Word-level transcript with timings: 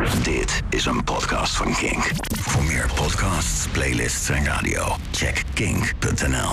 Dit 0.00 0.62
is 0.70 0.84
een 0.84 1.04
podcast 1.04 1.56
van 1.56 1.72
Kink. 1.72 2.10
Voor 2.38 2.64
meer 2.64 2.90
podcasts, 2.94 3.68
playlists 3.68 4.28
en 4.28 4.44
radio, 4.44 4.96
check 5.10 5.42
kink.nl. 5.54 6.50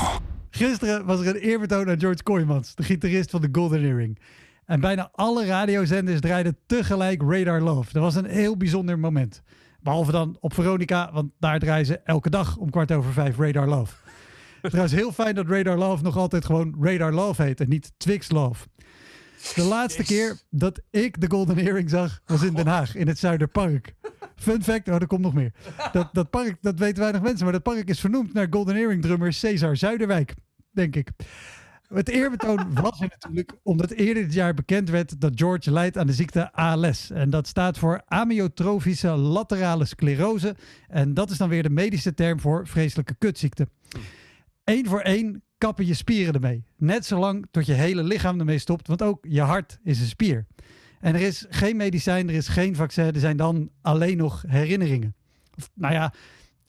Gisteren 0.50 1.06
was 1.06 1.20
er 1.20 1.28
een 1.28 1.42
eerbetoon 1.42 1.90
aan 1.90 2.00
George 2.00 2.24
Kooijmans, 2.24 2.76
de 2.76 2.84
gitarist 2.84 3.30
van 3.30 3.42
de 3.42 3.50
Golden 3.52 3.84
Earring. 3.84 4.20
En 4.66 4.80
bijna 4.80 5.10
alle 5.12 5.46
radiozenders 5.46 6.20
draaiden 6.20 6.58
tegelijk 6.66 7.22
Radar 7.22 7.62
Love. 7.62 7.94
Dat 7.94 8.04
was 8.04 8.16
een 8.16 8.26
heel 8.26 8.58
bijzonder 8.58 9.00
moment. 9.00 9.42
Behalve 9.82 10.12
dan 10.12 10.38
op 10.40 10.54
Veronica, 10.54 11.10
want 11.14 11.32
daar 11.40 11.60
draaien 11.60 11.86
ze 11.86 12.00
elke 12.04 12.30
dag 12.30 12.58
om 12.58 12.70
kwart 12.70 12.92
over 12.92 13.14
vijf 13.14 13.38
Radar 13.38 13.68
Love. 13.68 13.94
Trouwens, 14.62 14.94
heel 14.94 15.12
fijn 15.12 15.36
dat 15.36 15.48
Radar 15.48 15.78
Love 15.78 16.04
nog 16.04 16.18
altijd 16.18 16.46
gewoon 16.46 16.76
Radar 16.80 17.14
Love 17.14 17.44
heet 17.44 17.62
en 17.62 17.70
niet 17.70 17.92
Twix 17.98 18.32
Love. 18.32 18.66
De 19.56 19.64
laatste 19.64 20.04
keer 20.04 20.38
dat 20.50 20.80
ik 20.90 21.22
de 21.22 21.30
Golden 21.30 21.58
Earring 21.58 21.90
zag, 21.90 22.22
was 22.26 22.44
in 22.44 22.54
Den 22.54 22.68
Haag, 22.68 22.96
in 22.96 23.08
het 23.08 23.20
Zuiderpark. 23.20 23.94
Fun 24.36 24.64
fact, 24.64 24.88
oh, 24.88 24.96
er 24.96 25.08
komt 25.08 25.22
nog 25.22 25.34
meer. 25.34 25.52
Dat, 25.92 26.10
dat 26.14 26.30
park, 26.30 26.58
dat 26.62 26.80
weten 26.80 27.00
weinig 27.00 27.22
mensen, 27.22 27.44
maar 27.44 27.54
dat 27.54 27.64
park 27.64 27.90
is 27.90 28.00
vernoemd 28.00 28.34
naar 28.34 28.48
Golden 28.50 28.76
Earring 28.76 29.02
drummer 29.02 29.34
Cesar 29.34 29.78
Zuiderwijk, 29.78 30.34
denk 30.72 30.96
ik. 30.96 31.10
Het 31.94 32.10
eerbetoon 32.10 32.74
was 32.82 33.02
er 33.02 33.08
natuurlijk 33.10 33.52
omdat 33.64 33.92
eerder 33.92 34.24
dit 34.24 34.34
jaar 34.34 34.54
bekend 34.54 34.90
werd 34.90 35.22
dat 35.22 35.32
George 35.36 35.72
lijdt 35.72 35.98
aan 35.98 36.08
de 36.08 36.14
ziekte 36.14 36.54
ALS. 36.54 37.10
En 37.10 37.30
dat 37.30 37.48
staat 37.48 37.78
voor 37.78 38.02
amyotrofische 38.06 39.10
laterale 39.10 39.86
sclerose. 39.86 40.56
En 40.88 41.14
dat 41.14 41.30
is 41.30 41.38
dan 41.38 41.50
weer 41.50 41.64
de 41.64 41.70
medische 41.70 42.14
term 42.14 42.40
voor 42.40 42.68
vreselijke 42.68 43.16
kutziekte. 43.16 43.68
Eén 44.64 44.88
voor 44.88 45.02
één 45.02 45.44
kappen 45.60 45.86
je 45.86 45.94
spieren 45.94 46.34
ermee. 46.34 46.64
Net 46.78 47.06
zolang 47.06 47.46
tot 47.52 47.66
je 47.66 47.74
hele 47.74 48.04
lichaam 48.04 48.40
ermee 48.40 48.60
stopt, 48.60 48.88
want 48.88 49.02
ook 49.02 49.26
je 49.30 49.42
hart 49.42 49.80
is 49.84 50.00
een 50.00 50.08
spier. 50.08 50.46
En 51.00 51.16
er 51.16 51.22
is 51.22 51.46
geen 51.50 51.78
medicijn, 51.78 52.30
er 52.30 52.36
is 52.36 52.48
geen 52.48 52.76
vaccin, 52.76 53.14
er 53.14 53.20
zijn 53.20 53.38
dan 53.38 53.70
alleen 53.82 54.18
nog 54.18 54.44
herinneringen. 54.48 55.16
Of, 55.58 55.70
nou 55.74 55.94
ja, 55.94 56.14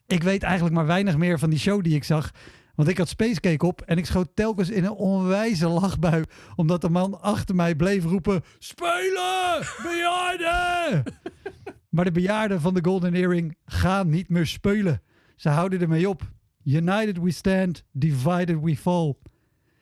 ik 0.07 0.23
weet 0.23 0.43
eigenlijk 0.43 0.75
maar 0.75 0.87
weinig 0.87 1.17
meer 1.17 1.39
van 1.39 1.51
die 1.51 1.59
show 1.59 1.83
die 1.83 1.95
ik 1.95 2.05
zag. 2.05 2.31
Want 2.75 2.89
ik 2.89 2.99
had 2.99 3.09
Spacecake 3.09 3.67
op 3.67 3.83
en 3.83 3.99
ik 3.99 4.07
schoot 4.07 4.29
telkens 4.35 4.71
in 4.71 4.85
een 4.85 4.91
onwijze 4.91 5.69
lachbui. 5.69 6.25
Omdat 6.57 6.81
de 6.81 6.89
man 6.89 7.21
achter 7.21 7.55
mij 7.55 7.75
bleef 7.75 8.05
roepen: 8.05 8.43
Spelen! 8.59 9.67
Bejaarden! 9.83 11.03
maar 11.95 12.05
de 12.05 12.11
bejaarden 12.11 12.61
van 12.61 12.75
de 12.75 12.85
Golden 12.85 13.15
Earring 13.15 13.57
gaan 13.65 14.09
niet 14.09 14.29
meer 14.29 14.47
spelen. 14.47 15.03
Ze 15.37 15.49
houden 15.49 15.81
ermee 15.81 16.09
op. 16.09 16.23
United 16.65 17.19
we 17.19 17.31
stand, 17.31 17.85
divided 17.93 18.61
we 18.61 18.77
fall. 18.77 19.15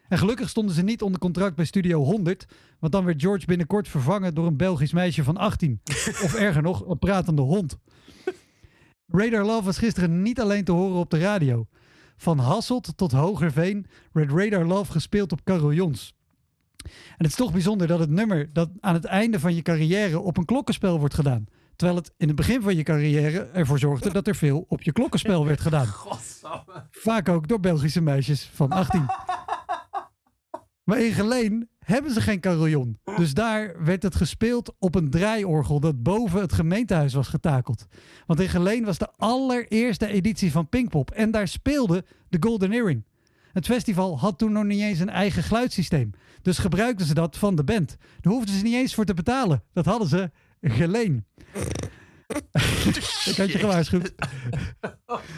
En 0.08 0.18
gelukkig 0.18 0.48
stonden 0.48 0.74
ze 0.74 0.82
niet 0.82 1.02
onder 1.02 1.20
contract 1.20 1.56
bij 1.56 1.64
Studio 1.64 2.04
100, 2.04 2.46
want 2.78 2.92
dan 2.92 3.04
werd 3.04 3.22
George 3.22 3.46
binnenkort 3.46 3.88
vervangen 3.88 4.34
door 4.34 4.46
een 4.46 4.56
Belgisch 4.56 4.92
meisje 4.92 5.24
van 5.24 5.36
18. 5.36 5.80
of 6.24 6.34
erger 6.34 6.62
nog, 6.62 6.88
een 6.88 6.98
pratende 6.98 7.42
hond. 7.42 7.78
Radar 9.06 9.44
Love 9.44 9.64
was 9.64 9.78
gisteren 9.78 10.22
niet 10.22 10.40
alleen 10.40 10.64
te 10.64 10.72
horen 10.72 10.98
op 10.98 11.10
de 11.10 11.18
radio. 11.18 11.66
Van 12.16 12.38
Hasselt 12.38 12.92
tot 12.96 13.12
Hogerveen 13.12 13.86
werd 14.12 14.32
Radar 14.32 14.66
Love 14.66 14.92
gespeeld 14.92 15.32
op 15.32 15.44
carillons. 15.44 16.14
En 16.84 16.90
het 17.16 17.26
is 17.26 17.34
toch 17.34 17.52
bijzonder 17.52 17.86
dat 17.86 17.98
het 17.98 18.10
nummer 18.10 18.52
dat 18.52 18.70
aan 18.80 18.94
het 18.94 19.04
einde 19.04 19.40
van 19.40 19.54
je 19.54 19.62
carrière 19.62 20.20
op 20.20 20.36
een 20.36 20.44
klokkenspel 20.44 20.98
wordt 20.98 21.14
gedaan. 21.14 21.46
Terwijl 21.78 21.98
het 21.98 22.12
in 22.16 22.26
het 22.26 22.36
begin 22.36 22.62
van 22.62 22.76
je 22.76 22.82
carrière 22.82 23.48
ervoor 23.52 23.78
zorgde 23.78 24.12
dat 24.12 24.26
er 24.26 24.36
veel 24.36 24.64
op 24.68 24.82
je 24.82 24.92
klokkenspel 24.92 25.46
werd 25.46 25.60
gedaan. 25.60 25.86
Vaak 26.90 27.28
ook 27.28 27.48
door 27.48 27.60
Belgische 27.60 28.00
meisjes 28.00 28.50
van 28.54 28.70
18. 28.70 29.06
Maar 30.84 31.00
in 31.00 31.12
Geleen 31.12 31.68
hebben 31.78 32.12
ze 32.12 32.20
geen 32.20 32.40
carillon. 32.40 32.98
Dus 33.16 33.34
daar 33.34 33.84
werd 33.84 34.02
het 34.02 34.14
gespeeld 34.14 34.74
op 34.78 34.94
een 34.94 35.10
draaiorgel 35.10 35.80
dat 35.80 36.02
boven 36.02 36.40
het 36.40 36.52
gemeentehuis 36.52 37.14
was 37.14 37.28
getakeld. 37.28 37.86
Want 38.26 38.40
in 38.40 38.48
Geleen 38.48 38.84
was 38.84 38.98
de 38.98 39.10
allereerste 39.16 40.06
editie 40.06 40.52
van 40.52 40.68
Pinkpop. 40.68 41.10
En 41.10 41.30
daar 41.30 41.48
speelde 41.48 42.04
de 42.28 42.36
Golden 42.40 42.72
Earring. 42.72 43.04
Het 43.52 43.66
festival 43.66 44.18
had 44.18 44.38
toen 44.38 44.52
nog 44.52 44.64
niet 44.64 44.80
eens 44.80 44.98
een 44.98 45.10
eigen 45.10 45.42
geluidssysteem. 45.42 46.10
Dus 46.42 46.58
gebruikten 46.58 47.06
ze 47.06 47.14
dat 47.14 47.36
van 47.36 47.54
de 47.54 47.64
band. 47.64 47.96
Daar 48.20 48.32
hoefden 48.32 48.54
ze 48.54 48.62
niet 48.62 48.74
eens 48.74 48.94
voor 48.94 49.04
te 49.04 49.14
betalen. 49.14 49.62
Dat 49.72 49.84
hadden 49.84 50.08
ze 50.08 50.30
geleen. 50.60 51.24
Ik 53.28 53.36
had 53.36 53.52
je 53.52 53.58
gewaarschuwd. 53.58 54.14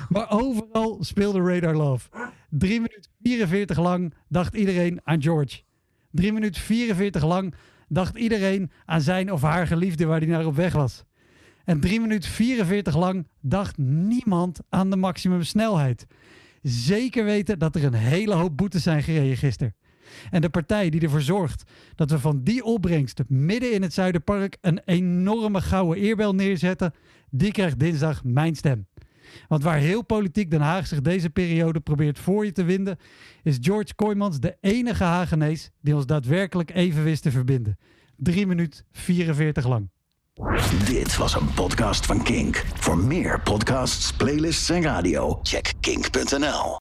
maar 0.09 0.31
overal 0.31 1.05
speelde 1.05 1.41
Radar 1.41 1.77
Love. 1.77 2.09
3 2.51 2.81
minuten 2.81 3.11
44 3.23 3.79
lang 3.79 4.15
dacht 4.29 4.55
iedereen 4.55 5.01
aan 5.05 5.23
George. 5.23 5.61
3 6.11 6.33
minuten 6.33 6.63
44 6.63 7.25
lang 7.25 7.55
dacht 7.89 8.17
iedereen 8.17 8.71
aan 8.85 9.01
zijn 9.01 9.33
of 9.33 9.43
haar 9.43 9.67
geliefde 9.67 10.07
waar 10.07 10.19
hij 10.19 10.29
naar 10.29 10.47
op 10.47 10.57
weg 10.57 10.73
was. 10.73 11.05
En 11.65 11.81
3 11.81 12.01
minuten 12.01 12.31
44 12.31 12.97
lang 12.97 13.27
dacht 13.41 13.79
niemand 13.79 14.61
aan 14.69 14.91
de 14.91 14.97
maximumsnelheid. 14.97 16.07
Zeker 16.63 17.25
weten 17.25 17.59
dat 17.59 17.75
er 17.75 17.85
een 17.85 17.95
hele 17.95 18.35
hoop 18.35 18.57
boetes 18.57 18.83
zijn 18.83 19.03
gereden 19.03 19.37
gisteren. 19.37 19.75
En 20.31 20.41
de 20.41 20.49
partij 20.49 20.91
die 20.91 21.01
ervoor 21.01 21.21
zorgt 21.21 21.71
dat 21.95 22.11
we 22.11 22.19
van 22.19 22.43
die 22.43 22.65
opbrengst 22.65 23.21
midden 23.29 23.73
in 23.73 23.83
het 23.83 23.93
Zuiderpark 23.93 24.57
een 24.61 24.81
enorme 24.85 25.61
gouden 25.61 26.03
eerbel 26.03 26.35
neerzetten, 26.35 26.95
die 27.31 27.53
krijgt 27.53 27.79
dinsdag 27.79 28.25
mijn 28.25 28.55
stem. 28.55 28.87
Want 29.49 29.63
waar 29.63 29.79
heel 29.79 30.03
politiek 30.03 30.51
Den 30.51 30.61
Haag 30.61 30.87
zich 30.87 31.01
deze 31.01 31.31
periode 31.31 31.81
probeert 31.81 32.19
voor 32.19 32.45
je 32.45 32.53
te 32.53 32.65
winden, 32.65 32.99
is 33.43 33.59
George 33.61 33.95
Kooijmans 33.95 34.41
de 34.41 34.57
enige 34.61 35.05
Hagenees 35.05 35.71
die 35.81 35.95
ons 35.95 36.07
daadwerkelijk 36.07 36.75
even 36.75 37.05
wist 37.05 37.23
te 37.23 37.31
verbinden. 37.31 37.79
3 38.17 38.47
minuut 38.47 38.85
44 38.93 39.69
lang. 39.69 39.91
Dit 40.85 41.17
was 41.17 41.35
een 41.35 41.55
podcast 41.55 42.07
van 42.07 42.23
Kink. 42.23 42.65
Voor 42.75 42.99
meer 42.99 43.41
podcasts, 43.41 44.13
playlists 44.13 44.71
en 44.71 44.83
radio, 44.83 45.39
check 45.43 45.73
kink.nl. 45.81 46.69